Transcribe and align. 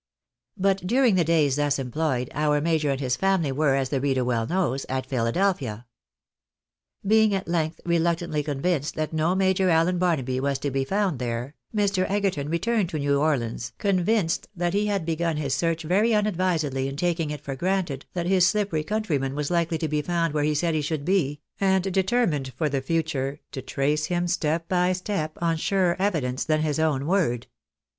But 0.57 0.77
during 0.87 1.13
the 1.13 1.23
days 1.23 1.57
thus 1.57 1.77
employed, 1.77 2.31
our 2.33 2.59
major 2.59 2.89
and 2.89 2.99
his 2.99 3.15
faimly 3.15 3.51
were, 3.51 3.75
as 3.75 3.89
the 3.89 4.01
reader 4.01 4.23
well 4.25 4.47
knows, 4.47 4.83
at 4.89 5.05
Philadelphia. 5.05 5.85
Being 7.05 7.35
at 7.35 7.47
length 7.47 7.79
reluctantly 7.85 8.41
convinced 8.41 8.95
that 8.95 9.13
no 9.13 9.35
Major 9.35 9.69
Allen 9.69 9.99
THE 9.99 9.99
PUESUIT. 10.03 10.25
335 10.25 10.25
Barnaby 10.25 10.39
was 10.39 10.57
to 10.57 10.71
be 10.71 10.83
found 10.85 11.19
there, 11.19 11.53
Mr. 11.71 12.09
Egerton 12.09 12.49
returned 12.49 12.89
to 12.89 12.97
1/ew 12.97 13.19
Orleans, 13.21 13.73
convinced 13.77 14.47
that 14.55 14.73
he 14.73 14.87
had 14.87 15.05
begun 15.05 15.37
his 15.37 15.53
search 15.53 15.83
very 15.83 16.15
unadvisedly 16.15 16.87
in 16.87 16.95
taking 16.97 17.29
it 17.29 17.41
for 17.41 17.55
granted 17.55 18.07
that 18.15 18.25
his 18.25 18.47
slippery 18.47 18.83
countryman 18.83 19.35
was 19.35 19.51
likely 19.51 19.77
to 19.77 19.87
be 19.87 20.01
found 20.01 20.33
where 20.33 20.43
he 20.43 20.55
said 20.55 20.73
he 20.73 20.81
should 20.81 21.05
be, 21.05 21.41
and 21.59 21.93
determined 21.93 22.51
for 22.57 22.69
the 22.69 22.81
future 22.81 23.39
to 23.51 23.61
trace 23.61 24.05
him 24.05 24.27
step 24.27 24.67
by 24.67 24.93
step, 24.93 25.37
on 25.43 25.57
surer 25.57 25.95
evidence 25.99 26.43
than 26.43 26.61
his 26.61 26.79
own 26.79 27.05
word. 27.05 27.45